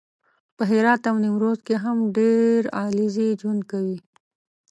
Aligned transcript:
په 0.55 0.63
هرات 0.71 1.01
او 1.09 1.15
نیمروز 1.23 1.59
کې 1.67 1.75
هم 1.83 1.97
ډېر 2.17 2.59
علیزي 2.81 3.29
ژوند 3.41 3.61
کوي 3.71 3.97